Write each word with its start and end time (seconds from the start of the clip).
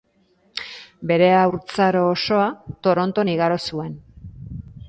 Bere 1.11 1.27
haurtzaro 1.41 2.01
osoa 2.15 2.49
Toronton 2.89 3.33
igaro 3.35 3.63
zuen. 3.69 3.95